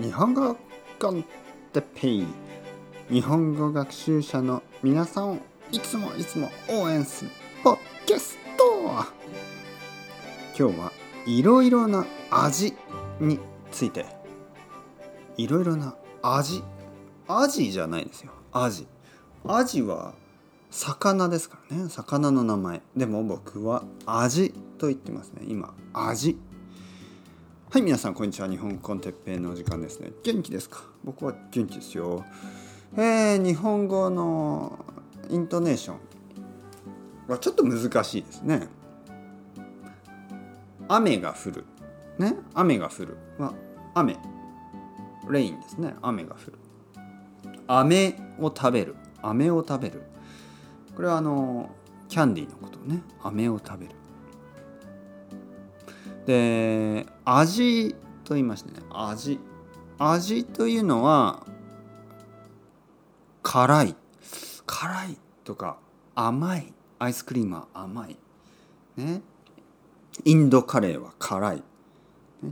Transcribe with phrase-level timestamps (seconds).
[0.00, 0.56] 日本語
[1.00, 1.24] コン
[1.72, 2.26] テペイ。
[3.10, 5.38] 日本語学習者の皆さんを
[5.72, 7.32] いつもいつも応援する
[7.64, 8.64] ポッキャスト。
[10.56, 10.92] 今日は
[11.26, 12.74] いろいろな味
[13.18, 13.40] に
[13.72, 14.06] ついて。
[15.36, 16.62] いろいろな味。
[17.26, 18.30] アジじゃないですよ。
[18.52, 18.86] アジ。
[19.44, 20.14] アジは
[20.70, 21.88] 魚ですからね。
[21.88, 22.82] 魚の名前。
[22.96, 25.42] でも僕は味と言ってますね。
[25.48, 26.38] 今味
[27.70, 28.48] はい皆さんこんにちは。
[28.48, 30.10] 日本コンテッペイの時間ですね。
[30.22, 30.84] 元気ですか？
[31.04, 32.24] 僕は元気ですよ。
[32.96, 34.86] えー、日本語の
[35.28, 35.98] イントネーション
[37.30, 38.68] はちょっと難しいですね。
[40.88, 41.64] 雨が降る。
[42.16, 42.36] ね？
[42.54, 43.18] 雨が降る。
[43.36, 43.52] は
[43.92, 44.16] 雨。
[45.28, 45.94] レインですね。
[46.00, 46.58] 雨が降る。
[47.66, 48.96] 飴を食べる。
[49.20, 50.04] 飴を食べる。
[50.96, 51.68] これはあの
[52.08, 53.02] キャンディーのことね。
[53.22, 53.92] 飴を食べる。
[56.28, 59.40] で味と言いましてね味。
[59.96, 61.46] 味というのは
[63.42, 63.96] 辛い。
[64.66, 65.78] 辛いとか
[66.14, 66.74] 甘い。
[66.98, 68.18] アイスクリームは甘い。
[68.98, 69.22] ね。
[70.26, 71.62] インドカレーは辛い。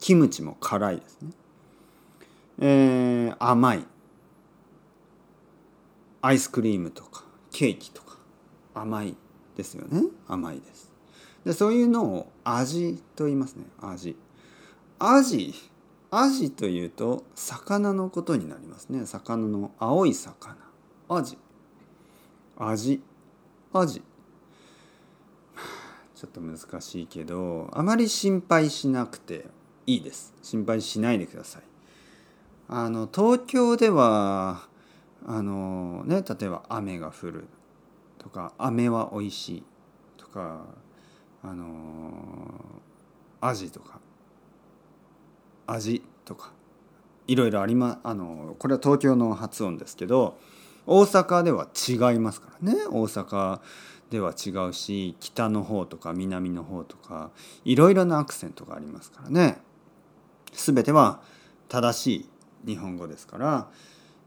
[0.00, 1.30] キムチも辛いですね。
[2.58, 3.86] えー、甘い。
[6.22, 8.16] アイスクリームとかケーキとか。
[8.74, 9.14] 甘い
[9.56, 10.08] ですよね。
[10.26, 10.89] 甘いです。
[11.44, 13.64] でそういうのを味と言いますね。
[13.80, 14.16] 味。
[14.98, 15.54] 味。
[16.10, 19.06] 味というと魚のことになりますね。
[19.06, 20.56] 魚の青い魚。
[21.08, 21.38] 味。
[22.58, 23.00] 味。
[23.72, 24.02] 味。
[26.14, 29.46] ちょっと難しいけどあまり心配しなくて
[29.86, 30.34] いいです。
[30.42, 31.62] 心配しないでください。
[32.68, 34.68] あの東京では
[35.26, 37.44] あのね例えば雨が降る
[38.18, 39.62] とか飴は美味しい
[40.18, 40.66] とか
[41.42, 41.70] あの
[43.40, 44.00] アジとか
[45.66, 46.52] 味とか
[47.26, 50.38] いろいろありまあのこれは東京の発音ですけど
[50.86, 52.82] 大阪では違いますからね。
[52.90, 53.60] 大阪
[54.10, 57.30] では違うし北の方とか南の方とか
[57.64, 59.58] いろいろなアクセントがありますからね。
[60.52, 61.20] 全ては
[61.68, 62.16] 正し
[62.64, 63.68] い日本語ですから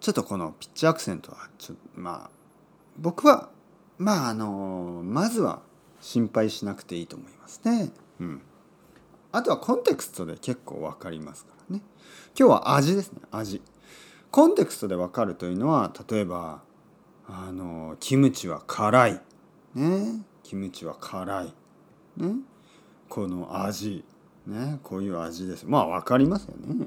[0.00, 2.30] ちょっとこのピッチアクセントはちょまあ
[2.98, 3.50] 僕は
[3.98, 5.62] まああのまずは
[6.04, 7.90] 心配しなくていいと思いますね。
[8.20, 8.42] うん、
[9.32, 11.82] あとはコンテクストで結構分かりますからね。
[12.38, 13.62] 今日は味ですね味。
[14.30, 16.60] コンテクストで分かるというのは例えば
[17.26, 19.22] あのキムチは辛い。
[19.74, 21.54] ねキムチは辛い。
[22.18, 22.34] ね
[23.08, 24.04] この味。
[24.46, 25.64] ねこういう味です。
[25.66, 26.84] まあ分かりますよね。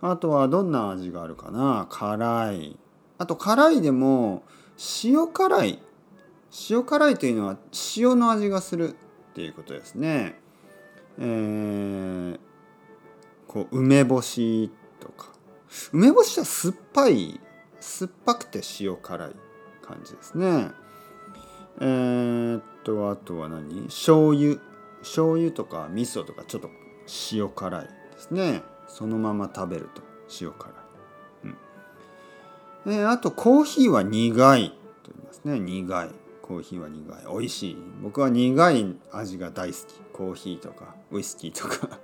[0.00, 2.76] あとはどんな味があるかな辛い。
[3.18, 4.42] あと辛いでも
[5.04, 5.78] 塩辛い
[6.70, 7.58] 塩辛いというのは
[7.96, 8.94] 塩の味がするっ
[9.34, 10.38] ていうことですね。
[11.18, 12.38] えー、
[13.48, 14.70] こう梅干し
[15.00, 15.32] とか
[15.92, 17.40] 梅干しは酸っぱい
[17.80, 19.32] 酸っぱくて塩辛い
[19.82, 20.70] 感じですね。
[21.80, 23.86] えー、っとあとは何？
[23.86, 24.60] 醤油
[25.00, 26.70] 醤油とか味噌とかちょっと
[27.32, 28.62] 塩辛いですね。
[28.86, 30.02] そのまま食べると
[30.40, 30.74] 塩辛い。
[32.86, 34.70] うんえー、あとコーヒーは苦い
[35.02, 36.10] と言いますね苦い。
[36.44, 37.24] コーヒーは苦い。
[37.26, 37.76] 美味しい。
[38.02, 39.80] 僕は苦い味が大好き。
[40.12, 41.98] コーヒーとかウイスキーとか。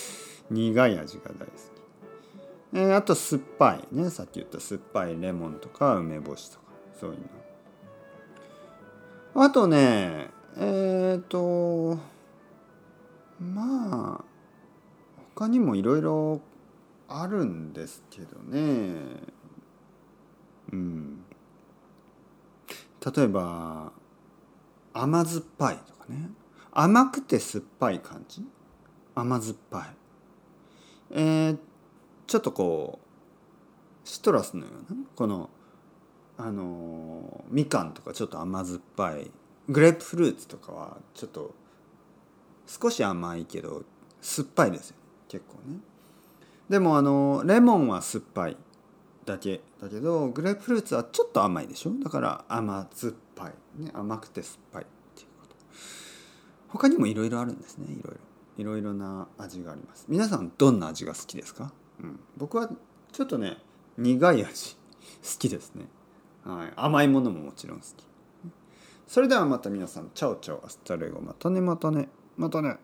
[0.50, 1.48] 苦い味が大好き、
[2.74, 4.10] えー、あと酸っぱいね。
[4.10, 6.64] さっき言った酸っぱいレモンとか梅干しとか。
[7.00, 7.20] そういう
[9.34, 9.42] の。
[9.42, 11.98] あとねえっ、ー、と
[13.40, 14.24] まあ
[15.34, 16.42] 他にもいろいろ
[17.08, 18.92] あるんですけどね。
[20.70, 21.24] うん。
[23.16, 23.85] 例えば
[24.98, 26.30] 甘酸っぱいとかね。
[26.72, 28.42] 甘くて酸っぱい感じ？
[29.14, 29.84] 甘酸っぱい。
[31.10, 31.58] えー、
[32.26, 32.98] ちょっとこ
[34.04, 34.98] うシトラスのような？
[35.14, 35.50] この
[36.38, 39.30] あのみかんとかちょっと甘酸っぱい。
[39.68, 41.54] グレープフルーツとかはちょっと
[42.66, 43.82] 少し甘いけど
[44.20, 44.96] 酸っぱいですよ
[45.28, 45.78] 結構ね。
[46.68, 48.56] でもあのレモンは酸っぱい
[49.24, 49.60] だけ。
[49.80, 51.90] だけどグレープフルーツはちょっと甘いでしょ？
[52.02, 54.86] だから甘酸っぱい、ね、甘くて酸っぱい。
[56.68, 57.86] 他にもいろいろあるんですね。
[57.88, 58.20] いろいろ
[58.58, 60.06] いろいろな味があります。
[60.08, 62.70] 皆さんどんな味が好きですか、うん、僕は
[63.12, 63.58] ちょっとね
[63.98, 64.78] 苦い味好
[65.38, 65.86] きですね、
[66.44, 68.06] はい、甘いものももちろん好き。
[69.06, 72.76] それではまた皆さん ciao ciao hasta luego またねまたねまたね。